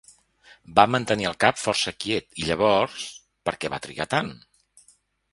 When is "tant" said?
4.15-4.33